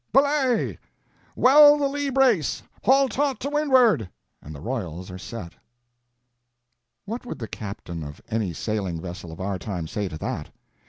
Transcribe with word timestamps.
belay! 0.11 0.79
Well 1.35 1.77
the 1.77 1.87
lee 1.87 2.09
brace; 2.09 2.63
haul 2.83 3.07
taut 3.07 3.39
to 3.41 3.51
windward!" 3.51 4.09
and 4.41 4.55
the 4.55 4.59
royals 4.59 5.11
are 5.11 5.19
set. 5.19 5.53
What 7.05 7.23
would 7.23 7.37
the 7.37 7.47
captain 7.47 8.01
of 8.03 8.19
any 8.27 8.51
sailing 8.51 8.99
vessel 8.99 9.31
of 9.31 9.39
our 9.39 9.59
time 9.59 9.85
say 9.87 10.07
to 10.07 10.17
that? 10.17 10.49